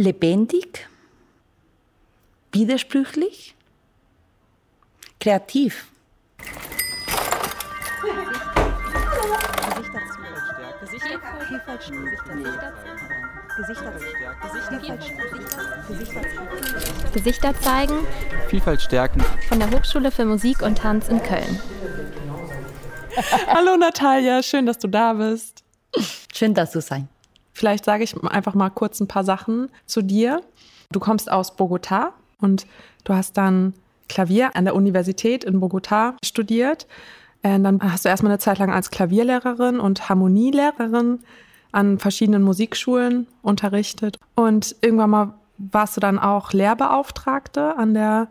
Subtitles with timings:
[0.00, 0.88] lebendig,
[2.52, 3.54] widersprüchlich,
[5.20, 5.86] kreativ.
[17.12, 18.06] Gesichter zeigen.
[18.48, 19.22] Vielfalt stärken.
[19.48, 21.60] Von der Hochschule für Musik und Tanz in Köln.
[23.48, 25.62] Hallo Natalia, schön, dass du da bist.
[26.32, 27.08] Schön, dass du sein.
[27.60, 30.40] Vielleicht sage ich einfach mal kurz ein paar Sachen zu dir.
[30.92, 32.66] Du kommst aus Bogotá und
[33.04, 33.74] du hast dann
[34.08, 36.86] Klavier an der Universität in Bogotá studiert.
[37.42, 41.18] Und äh, dann hast du erstmal eine Zeit lang als Klavierlehrerin und Harmonielehrerin
[41.70, 44.16] an verschiedenen Musikschulen unterrichtet.
[44.34, 48.28] Und irgendwann mal warst du dann auch Lehrbeauftragte an der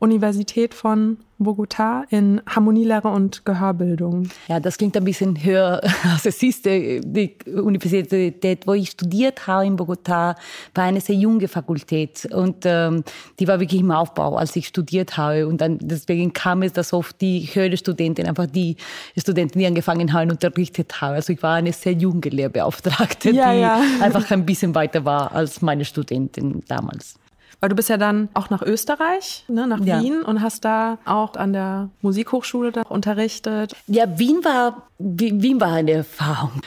[0.00, 4.28] Universität von Bogotá in Harmonielehre und Gehörbildung.
[4.48, 5.80] Ja, das klingt ein bisschen höher,
[6.12, 6.64] als es ist.
[6.64, 10.36] Die Universität, wo ich studiert habe in Bogotá,
[10.74, 13.04] war eine sehr junge Fakultät und ähm,
[13.38, 15.46] die war wirklich im Aufbau, als ich studiert habe.
[15.46, 18.76] Und dann deswegen kam es, dass oft die höhere Studenten, einfach die
[19.18, 21.14] Studenten, die angefangen haben, unterrichtet haben.
[21.14, 23.82] Also ich war eine sehr junge Lehrbeauftragte, ja, die ja.
[24.00, 27.19] einfach ein bisschen weiter war als meine Studenten damals.
[27.60, 30.00] Weil du bist ja dann auch nach Österreich, ne, nach Ja.
[30.02, 33.76] Wien und hast da auch an der Musikhochschule da unterrichtet.
[33.86, 36.62] Ja, Wien war, Wien war eine Erfahrung.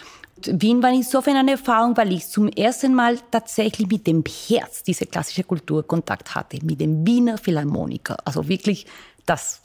[0.45, 5.05] Wien war insofern eine Erfahrung, weil ich zum ersten Mal tatsächlich mit dem Herz dieser
[5.05, 8.17] klassischen Kultur Kontakt hatte, mit dem Wiener Philharmoniker.
[8.25, 8.85] Also wirklich
[9.25, 9.61] das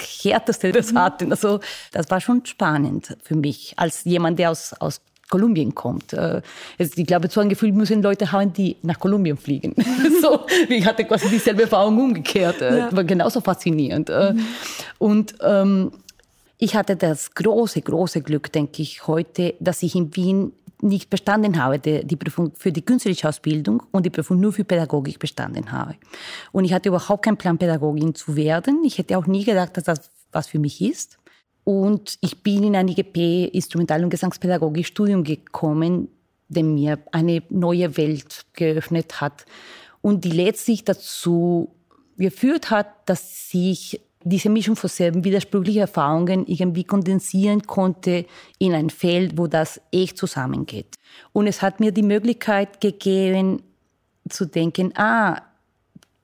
[0.00, 1.30] Härteste des hatten.
[1.32, 1.60] Also
[1.92, 5.00] das war schon spannend für mich, als jemand, der aus, aus
[5.32, 6.12] Kolumbien kommt.
[6.12, 6.42] Äh,
[6.78, 9.74] es- Ich glaube, so ein Gefühl müssen Leute haben, die nach Kolumbien fliegen.
[10.22, 12.60] so, ich hatte quasi dieselbe Erfahrung umgekehrt.
[12.62, 12.92] Äh, Ja.
[12.96, 14.10] War genauso faszinierend.
[14.10, 14.34] Äh,
[14.98, 15.90] Und ähm,
[16.58, 20.52] ich hatte das große, große Glück, denke ich, heute, dass ich in Wien
[20.84, 24.64] nicht bestanden habe, die, die Prüfung für die künstlerische Ausbildung und die Prüfung nur für
[24.64, 25.94] Pädagogik bestanden habe.
[26.52, 28.82] Und ich hatte überhaupt keinen Plan, Pädagogin zu werden.
[28.84, 31.18] Ich hätte auch nie gedacht, dass das was für mich ist.
[31.64, 36.08] Und ich bin in ein IGP Instrumental- und Gesangspädagogik-Studium gekommen,
[36.48, 39.46] der mir eine neue Welt geöffnet hat
[40.00, 41.74] und die letztlich dazu
[42.18, 48.26] geführt hat, dass ich diese Mischung von sehr widersprüchlichen Erfahrungen irgendwie kondensieren konnte
[48.58, 50.96] in ein Feld, wo das echt zusammengeht.
[51.32, 53.62] Und es hat mir die Möglichkeit gegeben,
[54.28, 55.42] zu denken, ah,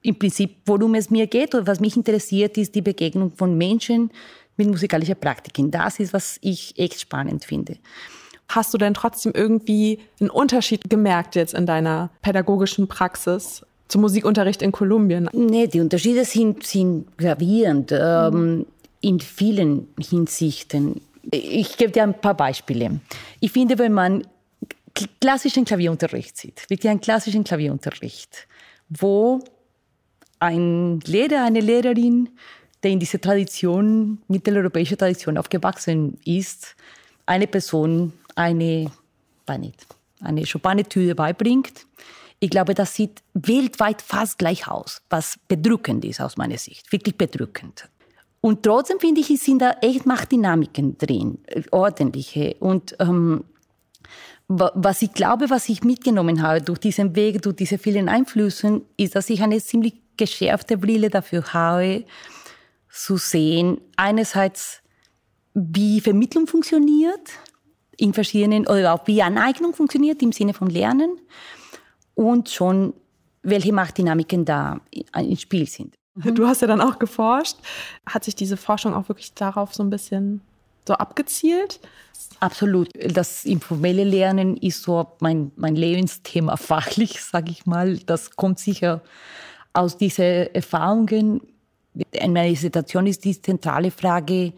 [0.02, 4.10] im Prinzip, worum es mir geht oder was mich interessiert, ist die Begegnung von Menschen
[4.58, 5.70] mit musikalischer Praktiken.
[5.70, 7.76] Das ist, was ich echt spannend finde.
[8.48, 14.62] Hast du denn trotzdem irgendwie einen Unterschied gemerkt jetzt in deiner pädagogischen Praxis zum Musikunterricht
[14.62, 15.28] in Kolumbien?
[15.32, 18.66] Nee, die Unterschiede sind, sind gravierend ähm,
[19.00, 21.00] in vielen Hinsichten.
[21.30, 23.00] Ich gebe dir ein paar Beispiele.
[23.40, 24.26] Ich finde, wenn man
[25.20, 28.48] klassischen Klavierunterricht sieht, wirklich einen klassischen Klavierunterricht,
[28.88, 29.40] wo
[30.40, 32.30] ein Lehrer, eine Lehrerin,
[32.82, 36.76] der in dieser Tradition, mitteleuropäischer Tradition aufgewachsen ist,
[37.26, 38.90] eine Person eine,
[39.46, 41.86] eine Chopin-Etüde beibringt.
[42.40, 47.16] Ich glaube, das sieht weltweit fast gleich aus, was bedrückend ist aus meiner Sicht, wirklich
[47.16, 47.88] bedrückend.
[48.40, 52.54] Und trotzdem finde ich, es sind da echt Machtdynamiken drin, äh, ordentliche.
[52.60, 53.42] Und ähm,
[54.46, 58.82] wa- was ich glaube, was ich mitgenommen habe durch diesen Weg, durch diese vielen Einflüsse,
[58.96, 62.04] ist, dass ich eine ziemlich geschärfte Brille dafür habe,
[62.98, 64.82] zu sehen, einerseits,
[65.54, 67.30] wie Vermittlung funktioniert
[67.96, 71.18] in verschiedenen, oder auch wie Aneignung funktioniert im Sinne von Lernen
[72.14, 72.94] und schon,
[73.42, 74.80] welche Machtdynamiken da
[75.16, 75.94] im Spiel sind.
[76.16, 77.56] Du hast ja dann auch geforscht.
[78.04, 80.40] Hat sich diese Forschung auch wirklich darauf so ein bisschen
[80.86, 81.78] so abgezielt?
[82.40, 82.88] Absolut.
[83.14, 87.98] Das informelle Lernen ist so mein, mein Lebensthema fachlich, sage ich mal.
[87.98, 89.02] Das kommt sicher
[89.72, 91.40] aus diesen Erfahrungen.
[91.94, 94.52] In meiner Dissertation ist die zentrale Frage,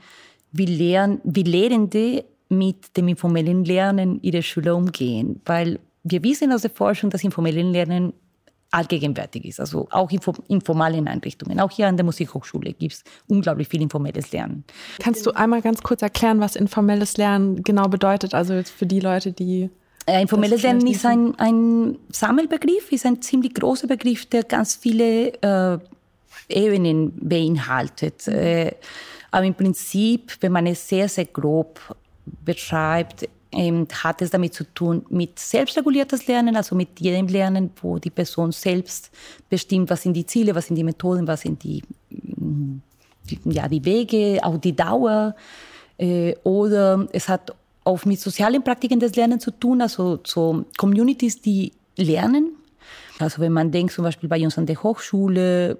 [0.52, 5.40] wie, Lehren, wie Lehrende mit dem informellen Lernen ihrer Schüler umgehen.
[5.44, 8.12] Weil wir wissen aus der Forschung, dass informelles Lernen
[8.70, 9.60] allgegenwärtig ist.
[9.60, 11.60] Also auch in informalen Einrichtungen.
[11.60, 14.64] Auch hier an der Musikhochschule gibt es unglaublich viel informelles Lernen.
[15.00, 18.34] Kannst du einmal ganz kurz erklären, was informelles Lernen genau bedeutet?
[18.34, 19.70] Also jetzt für die Leute, die
[20.06, 25.34] Äh, informelles Lernen ist ein, ein Sammelbegriff, ist ein ziemlich großer Begriff, der ganz viele
[25.42, 25.78] äh,
[26.48, 28.26] Ebenen beinhaltet.
[28.28, 28.72] Äh,
[29.30, 31.80] aber im Prinzip, wenn man es sehr, sehr grob
[32.44, 37.98] beschreibt, ähm, hat es damit zu tun mit selbstreguliertes Lernen, also mit jedem Lernen, wo
[37.98, 39.10] die Person selbst
[39.48, 42.76] bestimmt, was sind die Ziele, was sind die Methoden, was sind die, mm,
[43.46, 45.34] ja, die Wege, auch die Dauer.
[45.98, 47.54] Äh, oder es hat
[47.84, 52.52] oft mit sozialen Praktiken des Lernens zu tun, also so Communities, die lernen.
[53.18, 55.78] Also wenn man denkt zum Beispiel bei uns an der Hochschule,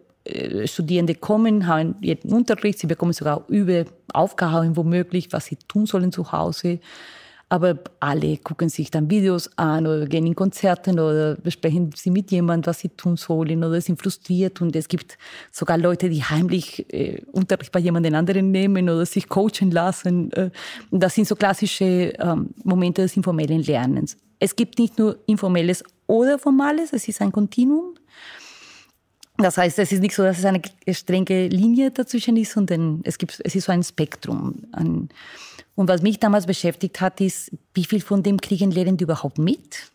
[0.67, 6.13] Studierende kommen, haben ihren Unterricht, sie bekommen sogar über Aufgaben womöglich, was sie tun sollen
[6.13, 6.81] zu Hause.
[7.53, 12.31] Aber alle gucken sich dann Videos an oder gehen in Konzerten oder besprechen sie mit
[12.31, 14.61] jemandem, was sie tun sollen oder sind frustriert.
[14.63, 15.19] Und es gibt
[15.51, 20.31] sogar Leute, die heimlich äh, Unterricht bei jemand anderen nehmen oder sich coachen lassen.
[20.31, 20.51] Äh,
[20.93, 24.17] das sind so klassische ähm, Momente des informellen Lernens.
[24.39, 27.95] Es gibt nicht nur informelles oder formales, es ist ein Kontinuum.
[29.43, 30.61] Das heißt, es ist nicht so, dass es eine
[30.91, 34.65] strenge Linie dazwischen ist, sondern es, gibt, es ist so ein Spektrum.
[34.73, 39.91] Und was mich damals beschäftigt hat, ist, wie viel von dem kriegen Lehrende überhaupt mit?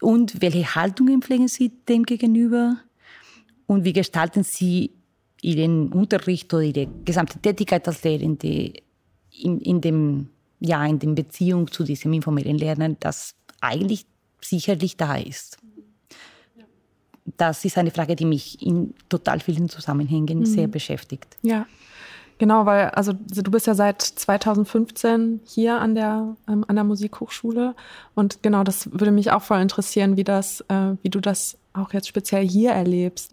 [0.00, 2.78] Und welche Haltungen pflegen sie dem gegenüber?
[3.66, 4.92] Und wie gestalten sie
[5.40, 8.72] ihren Unterricht oder ihre gesamte Tätigkeit als Lehrende
[9.30, 14.06] in, in, dem, ja, in der Beziehung zu diesem informellen Lernen, das eigentlich
[14.40, 15.58] sicherlich da ist?
[17.38, 20.46] Das ist eine Frage, die mich in total vielen Zusammenhängen mhm.
[20.46, 21.36] sehr beschäftigt.
[21.42, 21.66] Ja,
[22.36, 27.74] genau, weil also du bist ja seit 2015 hier an der ähm, an der Musikhochschule
[28.14, 31.92] und genau, das würde mich auch voll interessieren, wie das, äh, wie du das auch
[31.92, 33.32] jetzt speziell hier erlebst.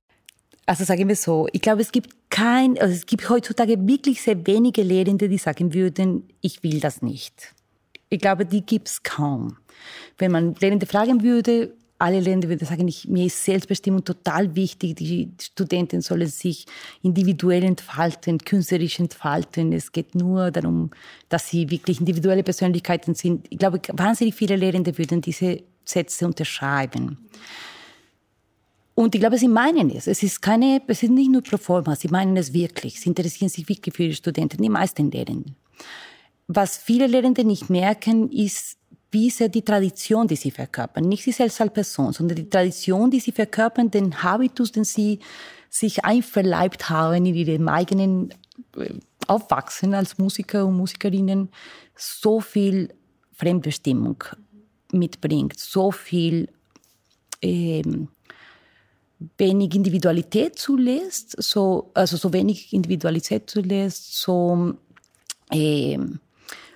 [0.68, 4.48] Also sagen wir so, ich glaube, es gibt kein, also es gibt heutzutage wirklich sehr
[4.48, 7.54] wenige Lehrende, die sagen würden, ich will das nicht.
[8.10, 9.58] Ich glaube, die gibt es kaum.
[10.18, 11.74] Wenn man Lehrende fragen würde,
[12.06, 14.98] alle Länder würden sagen, ich, mir ist Selbstbestimmung total wichtig.
[14.98, 16.68] Die Studenten sollen sich
[17.02, 19.74] individuell entfalten, künstlerisch entfalten.
[19.74, 20.92] Es geht nur darum,
[21.30, 23.48] dass sie wirklich individuelle Persönlichkeiten sind.
[23.50, 27.18] Ich glaube, wahnsinnig viele Lehrende würden diese Sätze unterschreiben.
[28.94, 30.06] Und ich glaube, sie meinen es.
[30.06, 33.02] Es ist keine, es ist nicht nur pro forma, sie meinen es wirklich.
[33.02, 35.56] Sie interessieren sich wirklich für ihre Studenten, die meisten Lehrenden.
[36.48, 38.78] Was viele Lehrende nicht merken, ist,
[39.16, 43.10] wie sehr die Tradition, die sie verkörpern, nicht sie selbst als Person, sondern die Tradition,
[43.10, 45.20] die sie verkörpern, den Habitus, den sie
[45.70, 48.34] sich einverleibt haben in ihrem eigenen
[48.76, 48.94] äh,
[49.28, 51.50] Aufwachsen als Musiker und Musikerinnen,
[51.96, 52.94] so viel
[53.32, 54.22] Fremdbestimmung
[54.92, 56.50] mitbringt, so viel
[57.42, 58.10] ähm,
[59.38, 64.76] wenig Individualität zulässt, so, also so wenig Individualität zulässt, so
[65.52, 66.20] ähm,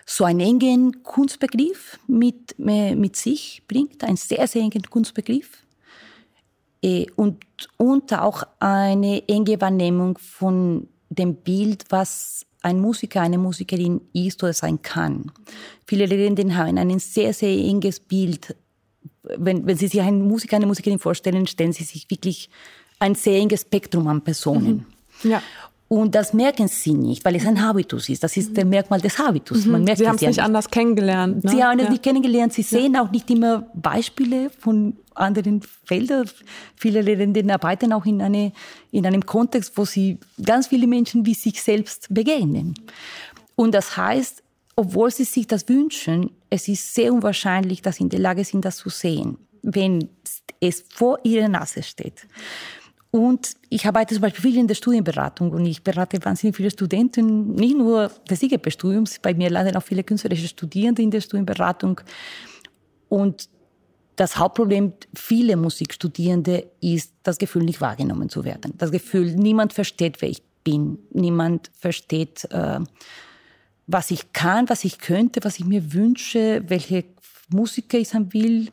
[0.10, 5.64] so einen engen Kunstbegriff mit, mit sich bringt, einen sehr, sehr engen Kunstbegriff.
[6.82, 7.46] Äh, und,
[7.78, 14.54] und auch eine enge Wahrnehmung von dem Bild, was ein Musiker, eine Musikerin ist oder
[14.54, 15.32] sein kann.
[15.86, 18.56] Viele Lehrenden haben ein sehr, sehr enges Bild.
[19.22, 22.50] Wenn, wenn Sie sich einen Musiker, eine Musikerin vorstellen, stellen Sie sich wirklich
[22.98, 24.86] ein sehr enges Spektrum an Personen.
[25.22, 25.30] Mhm.
[25.30, 25.44] Ja.
[25.90, 28.24] Und das merken sie nicht, weil es ein Habitus ist.
[28.24, 29.66] Das ist der Merkmal des Habitus.
[29.66, 31.44] Man merkt sie haben es nicht anders kennengelernt.
[31.44, 31.50] Ne?
[31.50, 31.90] Sie haben es ja.
[31.90, 32.54] nicht kennengelernt.
[32.54, 33.02] Sie sehen ja.
[33.02, 36.30] auch nicht immer Beispiele von anderen Feldern.
[36.76, 38.54] Viele Lehrenden arbeiten auch in, eine,
[38.92, 42.76] in einem Kontext, wo sie ganz viele Menschen wie sich selbst begegnen.
[43.56, 44.44] Und das heißt,
[44.76, 48.64] obwohl sie sich das wünschen, es ist sehr unwahrscheinlich, dass sie in der Lage sind,
[48.64, 50.08] das zu sehen, wenn
[50.60, 52.28] es vor ihrer Nase steht.
[53.12, 57.56] Und ich arbeite zum Beispiel viel in der Studienberatung und ich berate wahnsinnig viele Studenten,
[57.56, 62.02] nicht nur des IGP-Studiums, bei mir landen auch viele künstlerische Studierende in der Studienberatung.
[63.08, 63.50] Und
[64.16, 68.74] das Hauptproblem vieler Musikstudierende ist das Gefühl, nicht wahrgenommen zu werden.
[68.78, 71.00] Das Gefühl, niemand versteht, wer ich bin.
[71.12, 72.80] Niemand versteht, äh,
[73.88, 77.06] was ich kann, was ich könnte, was ich mir wünsche, welche
[77.50, 78.70] Musiker ich sein will,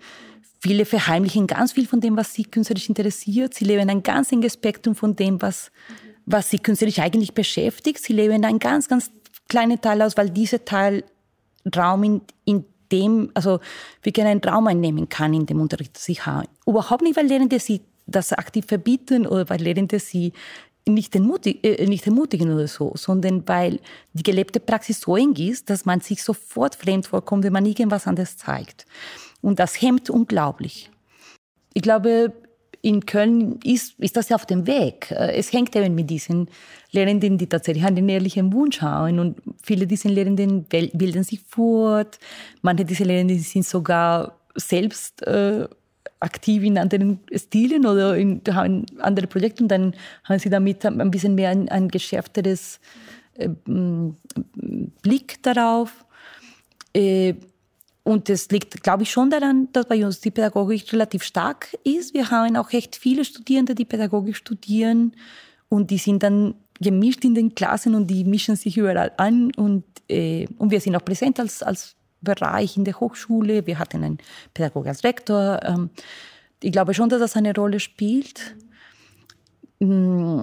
[0.67, 3.55] Viele verheimlichen ganz viel von dem, was sie künstlerisch interessiert.
[3.55, 5.71] Sie leben ein ganz enges Spektrum von dem, was,
[6.25, 8.03] was sie künstlerisch eigentlich beschäftigt.
[8.03, 9.13] Sie leben einen ganz, ganz
[9.49, 11.05] kleinen Teil aus, weil dieser Teil
[11.77, 13.61] Raum in, in dem, also
[14.03, 16.49] wirklich einen Raum einnehmen kann in dem Unterricht, sie haben.
[16.67, 20.33] Überhaupt nicht, weil Lehrende sie das aktiv verbieten oder weil Lehrende sie
[20.89, 23.79] nicht, entmutig, äh, nicht ermutigen oder so, sondern weil
[24.15, 28.09] die gelebte Praxis so eng ist, dass man sich sofort fremd vorkommt, wenn man irgendwas
[28.09, 28.85] anderes zeigt.
[29.47, 30.91] Und das hemmt unglaublich.
[31.73, 32.33] Ich glaube,
[32.83, 35.13] in Köln ist, ist das ja auf dem Weg.
[35.13, 36.49] Äh, es hängt eben mit diesen
[36.91, 39.21] Lehrenden, die tatsächlich einen ehrlichen Wunsch haben.
[39.21, 42.19] Und viele dieser Lehrenden bilden sich fort.
[42.63, 45.69] Manche dieser Lehrenden sind sogar selbst äh,
[46.19, 51.11] aktiv in anderen Stilen oder in, haben andere Projekte und dann haben sie damit ein
[51.13, 52.81] bisschen mehr ein, ein geschärfteres
[53.35, 53.49] äh,
[55.03, 56.05] Blick darauf.
[56.93, 57.35] Äh,
[58.07, 62.15] und das liegt, glaube ich, schon daran, dass bei uns die Pädagogik relativ stark ist.
[62.15, 65.17] Wir haben auch echt viele Studierende, die Pädagogik studieren
[65.69, 69.83] und die sind dann gemischt in den Klassen und die mischen sich überall an und,
[70.09, 73.67] äh, und wir sind auch präsent als, als Bereich in der Hochschule.
[73.67, 74.19] Wir hatten einen
[74.55, 75.61] Pädagogen als Rektor.
[75.65, 75.91] Ähm,
[76.63, 78.55] ich glaube schon, dass das eine Rolle spielt.
[79.81, 80.43] Mm,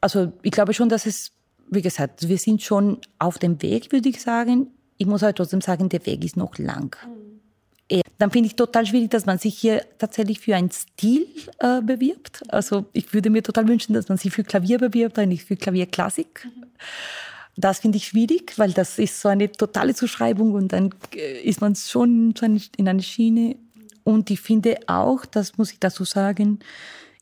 [0.00, 1.32] also ich glaube schon, dass es,
[1.70, 4.68] wie gesagt, wir sind schon auf dem Weg, würde ich sagen.
[5.00, 6.94] Ich muss aber trotzdem sagen, der Weg ist noch lang.
[7.06, 8.02] Mhm.
[8.18, 11.26] Dann finde ich total schwierig, dass man sich hier tatsächlich für einen Stil
[11.58, 12.42] äh, bewirbt.
[12.48, 15.56] Also ich würde mir total wünschen, dass man sich für Klavier bewirbt, und nicht für
[15.56, 16.44] Klavierklassik.
[16.44, 16.66] Mhm.
[17.56, 21.62] Das finde ich schwierig, weil das ist so eine totale Zuschreibung und dann äh, ist
[21.62, 22.34] man schon
[22.76, 23.56] in einer Schiene.
[24.04, 26.58] Und ich finde auch, das muss ich dazu sagen,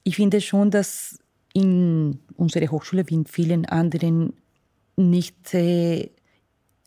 [0.03, 1.21] ich finde schon, dass
[1.55, 4.33] in unserer Hochschule wie in vielen anderen
[4.97, 6.11] nicht, äh,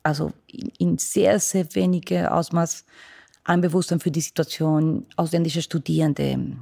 [0.03, 0.31] also
[0.77, 2.85] in sehr, sehr weniger Ausmaß
[3.43, 6.57] ein Bewusstsein für die Situation ausländischer Studierende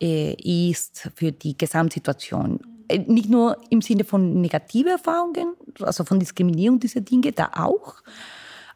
[0.00, 0.34] äh,
[0.70, 2.60] ist, für die Gesamtsituation.
[2.88, 7.96] Äh, nicht nur im Sinne von negativen Erfahrungen, also von Diskriminierung dieser Dinge, da auch,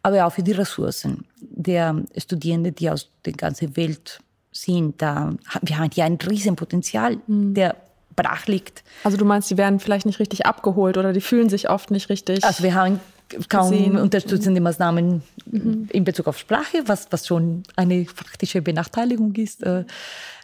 [0.03, 4.21] aber auch für die Ressourcen der Studierenden, die aus der ganzen Welt
[4.53, 5.01] sind.
[5.01, 7.55] Da, wir haben hier ein Riesenpotenzial, mhm.
[7.55, 7.77] der
[8.17, 8.85] brach liegt.
[9.03, 12.09] Also du meinst, die werden vielleicht nicht richtig abgeholt oder die fühlen sich oft nicht
[12.09, 12.45] richtig.
[12.45, 13.01] Also wir haben
[13.49, 13.97] kaum gesehen.
[13.97, 15.89] unterstützende Maßnahmen mhm.
[15.91, 19.63] in Bezug auf Sprache, was, was schon eine faktische Benachteiligung ist.
[19.63, 19.85] Äh,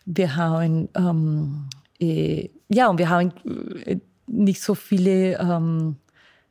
[0.07, 1.69] wir haben ähm,
[2.01, 3.33] äh, ja und wir haben
[3.85, 3.97] äh,
[4.27, 5.97] nicht so viele ähm,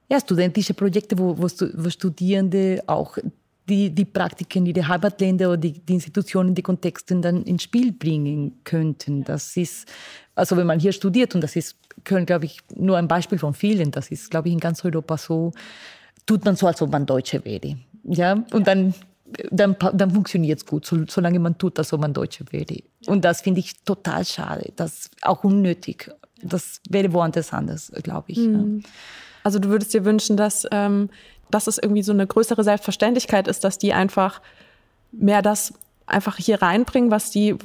[0.09, 3.17] ja, studentische Projekte, wo, wo, wo Studierende auch
[3.69, 7.91] die, die Praktiken, die die Heimatländer oder die, die Institutionen, die Kontexte dann ins Spiel
[7.91, 9.23] bringen könnten.
[9.23, 9.87] Das ist,
[10.35, 13.53] also wenn man hier studiert, und das ist Köln, glaube ich, nur ein Beispiel von
[13.53, 15.51] vielen, das ist, glaube ich, in ganz Europa so,
[16.25, 17.77] tut man so, als ob man Deutsche wäre.
[18.03, 18.93] Ja, und dann,
[19.51, 22.81] dann, dann funktioniert es gut, so, solange man tut, als ob man Deutsche wäre.
[23.05, 26.11] Und das finde ich total schade, das ist auch unnötig.
[26.41, 28.39] Das wäre woanders anders, glaube ich.
[28.39, 28.83] Mhm.
[29.43, 31.09] Also du würdest dir wünschen, dass ähm,
[31.49, 34.41] dass es irgendwie so eine größere Selbstverständlichkeit ist, dass die einfach
[35.11, 35.73] mehr das
[36.05, 37.55] einfach hier reinbringen, was die,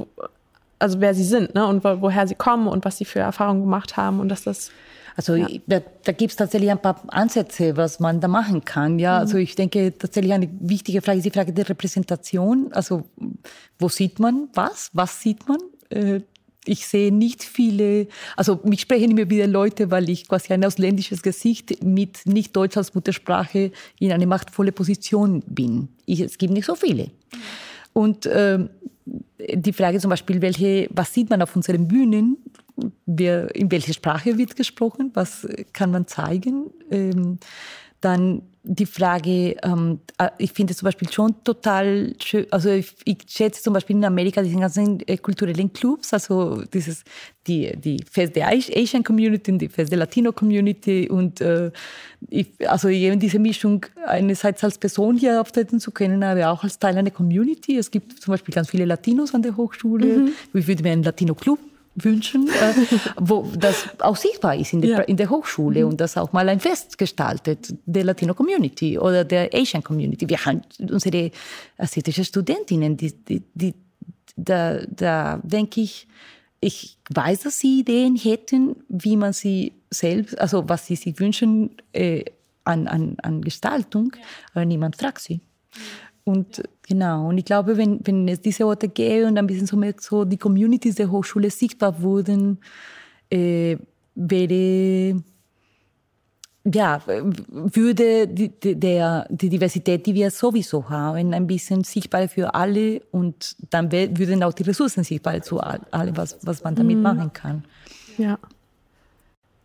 [0.78, 1.66] also wer sie sind ne?
[1.66, 4.70] und woher sie kommen und was sie für Erfahrungen gemacht haben und dass das
[5.16, 5.48] also ja.
[5.66, 8.98] da, da gibt es tatsächlich ein paar Ansätze, was man da machen kann.
[8.98, 9.20] Ja, mhm.
[9.20, 12.72] also ich denke tatsächlich eine wichtige Frage ist die Frage der Repräsentation.
[12.72, 13.04] Also
[13.78, 14.90] wo sieht man was?
[14.92, 15.58] Was sieht man?
[15.90, 16.20] Äh,
[16.66, 21.22] ich sehe nicht viele, also mich sprechen immer wieder Leute, weil ich quasi ein ausländisches
[21.22, 25.88] Gesicht mit nicht Deutsch als Muttersprache in eine machtvolle Position bin.
[26.06, 27.10] Ich, es gibt nicht so viele.
[27.92, 28.60] Und äh,
[29.54, 32.38] die Frage zum Beispiel, welche, was sieht man auf unseren Bühnen?
[33.06, 35.10] Wer, in welcher Sprache wird gesprochen?
[35.14, 36.70] Was kann man zeigen?
[36.90, 37.38] Ähm,
[38.00, 43.18] dann die Frage, ähm, äh, ich finde zum Beispiel schon total schön, also ich, ich
[43.28, 47.04] schätze zum Beispiel in Amerika diese ganzen äh, kulturellen Clubs, also dieses,
[47.46, 51.70] die, die Fest der Asian Community und die Fest der Latino Community und äh,
[52.30, 56.78] ich, also eben diese Mischung einerseits als Person hier auftreten zu können, aber auch als
[56.78, 57.76] Teil einer Community.
[57.76, 60.06] Es gibt zum Beispiel ganz viele Latinos an der Hochschule.
[60.06, 60.32] Mhm.
[60.54, 61.58] Ich würde mir einen Latino Club
[61.94, 62.74] wünschen, äh,
[63.20, 65.00] wo das auch sichtbar ist in, die, ja.
[65.00, 65.90] in der Hochschule mhm.
[65.90, 70.28] und das auch mal ein Fest gestaltet der Latino Community oder der Asian Community.
[70.28, 71.30] Wir haben unsere
[71.78, 73.74] asiatische Studentinnen, die, die, die
[74.36, 76.08] da, da denke ich,
[76.60, 81.76] ich weiß, dass sie Ideen hätten, wie man sie selbst, also was sie sich wünschen
[81.92, 82.24] äh,
[82.64, 84.12] an, an, an Gestaltung,
[84.52, 85.40] aber niemand fragt sie.
[86.24, 89.76] Und genau, und ich glaube, wenn, wenn es diese Orte gäbe und ein bisschen so,
[89.76, 92.58] mehr so die Communities der Hochschule sichtbar wurden,
[93.30, 93.76] äh,
[94.14, 95.22] wäre,
[96.64, 97.02] ja,
[97.48, 103.56] würde die, der, die Diversität, die wir sowieso haben, ein bisschen sichtbar für alle und
[103.68, 107.02] dann würden auch die Ressourcen sichtbar zu alle, was, was man damit mhm.
[107.02, 107.64] machen kann.
[108.16, 108.38] Ja.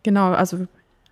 [0.02, 0.66] Genau, also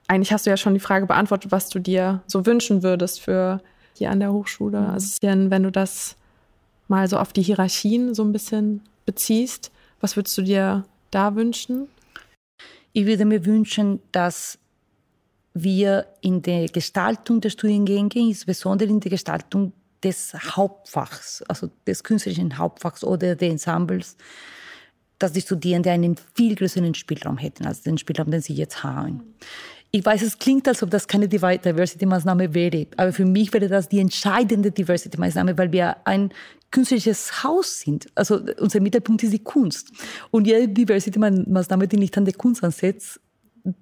[0.08, 3.62] eigentlich hast du ja schon die Frage beantwortet, was du dir so wünschen würdest für
[3.98, 4.80] hier an der Hochschule.
[4.80, 4.86] Mhm.
[4.86, 6.16] Also wenn du das
[6.88, 11.88] mal so auf die Hierarchien so ein bisschen beziehst, was würdest du dir da wünschen?
[12.92, 14.58] Ich würde mir wünschen, dass
[15.54, 22.56] wir in der Gestaltung der Studiengänge, insbesondere in der Gestaltung des Hauptfachs, also des künstlerischen
[22.56, 24.16] Hauptfachs oder der Ensembles,
[25.18, 29.34] dass die Studierenden einen viel größeren Spielraum hätten als den Spielraum, den sie jetzt haben.
[29.90, 33.88] Ich weiß, es klingt, als ob das keine Diversity-Maßnahme wäre, aber für mich wäre das
[33.88, 36.30] die entscheidende Diversity-Maßnahme, weil wir ein
[36.70, 38.06] künstlerisches Haus sind.
[38.14, 39.90] Also unser Mittelpunkt ist die Kunst.
[40.30, 43.20] Und jede Diversity-Maßnahme, die nicht an der Kunst ansetzt,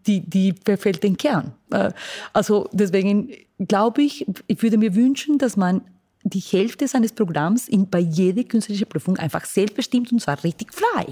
[0.06, 1.52] die, die verfällt den Kern.
[1.70, 1.90] Äh,
[2.32, 5.82] also deswegen glaube ich, ich würde mir wünschen, dass man
[6.28, 11.06] die Hälfte seines Programms in, bei jeder künstlerischen Prüfung einfach selbstbestimmt und zwar richtig frei.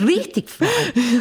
[0.06, 0.66] richtig frei.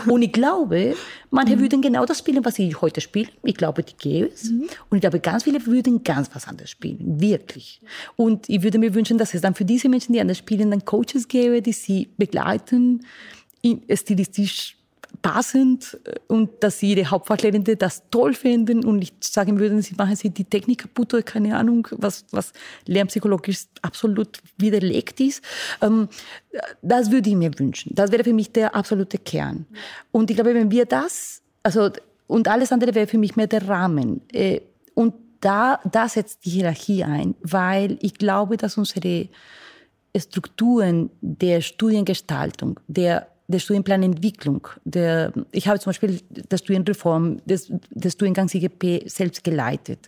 [0.08, 0.96] Und ich glaube,
[1.32, 1.62] manche mhm.
[1.62, 3.30] würden genau das spielen, was sie heute spielen.
[3.44, 4.52] Ich glaube, die gäbe es.
[4.52, 4.70] Mhm.
[4.90, 7.20] Und ich glaube, ganz viele würden ganz was anderes spielen.
[7.20, 7.82] Wirklich.
[8.16, 10.86] Und ich würde mir wünschen, dass es dann für diese Menschen, die anders spielen, dann
[10.86, 13.04] Coaches gäbe, die sie begleiten
[13.94, 14.79] stilistisch
[15.22, 20.16] passend äh, und dass ihre Hauptfachlehrende das toll finden und nicht sagen würden, sie machen
[20.16, 22.54] sie die Technik kaputt oder keine Ahnung, was, was
[22.86, 25.44] lernpsychologisch absolut widerlegt ist.
[25.82, 26.10] Ähm,
[26.82, 27.94] das würde ich mir wünschen.
[27.96, 29.66] Das wäre für mich der absolute Kern.
[30.12, 31.90] Und ich glaube, wenn wir das, also,
[32.28, 34.22] und alles andere wäre für mich mehr der Rahmen.
[34.32, 34.62] Äh,
[34.94, 39.30] und da, da setzt die Hierarchie ein, weil ich glaube, dass unsere
[40.18, 44.68] Strukturen der Studiengestaltung, der der Studienplanentwicklung.
[44.86, 50.08] Der, ich habe zum Beispiel der Studienreform des, des Studiengangs IGP selbst geleitet.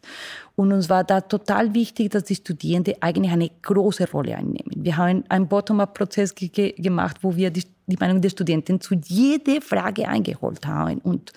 [0.55, 4.71] Und uns war da total wichtig, dass die Studierenden eigentlich eine große Rolle einnehmen.
[4.75, 9.59] Wir haben einen Bottom-up-Prozess ge gemacht, wo wir die, die, Meinung der Studenten zu jeder
[9.59, 11.33] Frage eingeholt haben und,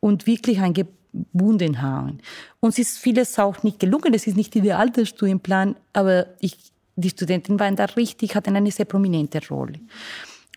[0.00, 2.18] und wirklich eingebunden haben.
[2.58, 4.12] Uns ist vieles auch nicht gelungen.
[4.12, 6.56] Es ist nicht ideal, der Studienplan, aber ich,
[6.96, 9.78] die Studenten waren da richtig, hatten eine sehr prominente Rolle.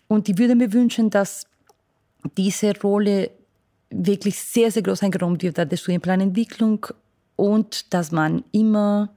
[0.08, 1.46] Und ich würde mir wünschen, dass
[2.36, 3.30] diese Rolle
[3.90, 6.86] wirklich sehr, sehr groß eingeräumt wird, der Studienplanentwicklung
[7.36, 9.10] und dass man immer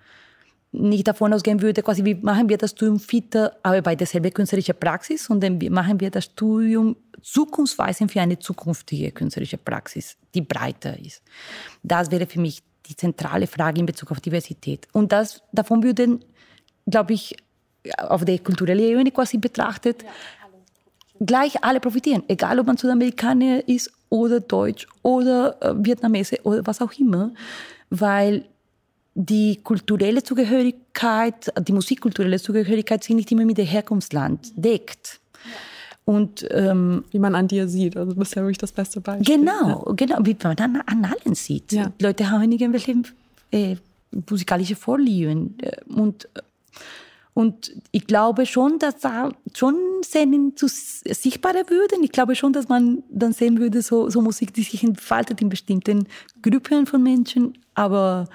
[0.73, 4.75] nicht davon ausgehen würde, quasi wie machen wir das Studium fitter, aber bei derselben künstlerischen
[4.79, 10.97] Praxis, sondern wie machen wir das Studium zukunftsweisend für eine zukünftige künstlerische Praxis, die breiter
[10.97, 11.21] ist.
[11.83, 14.87] Das wäre für mich die zentrale Frage in Bezug auf Diversität.
[14.93, 16.23] Und das, davon würden,
[16.87, 17.35] glaube ich,
[17.97, 20.09] auf der kulturellen Ebene quasi betrachtet, ja
[21.25, 26.81] gleich alle profitieren, egal ob man Südamerikaner ist oder Deutsch oder äh, Vietnamese oder was
[26.81, 27.31] auch immer,
[27.89, 28.45] weil
[29.13, 35.19] die kulturelle Zugehörigkeit, die musikkulturelle Zugehörigkeit sich nicht immer mit dem Herkunftsland deckt.
[36.05, 39.37] Und ähm, wie man an dir sieht, also du bist ja wirklich das beste Beispiel.
[39.37, 39.93] Genau, ja.
[39.93, 41.71] genau, wie man an, an allen sieht.
[41.71, 41.91] Ja.
[42.01, 42.95] Leute haben irgendwelche
[43.51, 43.75] äh,
[44.29, 46.27] musikalische Vorlieben und
[47.41, 52.03] und ich glaube schon, dass da schon Szenen zu sichtbarer würden.
[52.03, 55.49] Ich glaube schon, dass man dann sehen würde, so, so Musik, die sich entfaltet in
[55.49, 56.07] bestimmten
[56.43, 57.57] Gruppen von Menschen.
[57.73, 58.27] Aber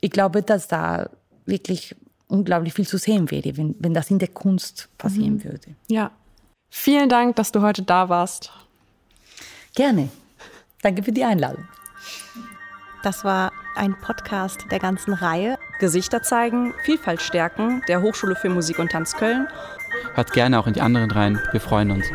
[0.00, 1.10] ich glaube, dass da
[1.44, 1.94] wirklich
[2.28, 5.44] unglaublich viel zu sehen wäre, wenn, wenn das in der Kunst passieren mhm.
[5.44, 5.76] würde.
[5.88, 6.10] Ja.
[6.70, 8.50] Vielen Dank, dass du heute da warst.
[9.74, 10.08] Gerne.
[10.80, 11.68] Danke für die Einladung.
[13.02, 15.58] Das war ein Podcast der ganzen Reihe.
[15.78, 19.48] Gesichter zeigen, Vielfalt stärken, der Hochschule für Musik und Tanz Köln.
[20.14, 21.40] Hört gerne auch in die anderen rein.
[21.52, 22.06] Wir freuen uns.